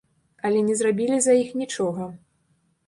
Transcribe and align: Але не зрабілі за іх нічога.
Але 0.49 0.63
не 0.69 0.75
зрабілі 0.79 1.21
за 1.27 1.37
іх 1.43 1.55
нічога. 1.63 2.11